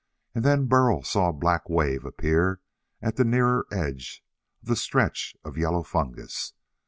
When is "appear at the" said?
2.05-3.23